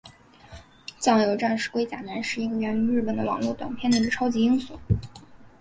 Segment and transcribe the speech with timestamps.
[0.97, 4.75] 酱油战士龟甲男是一个源于日本的网络短片内的超级英雄。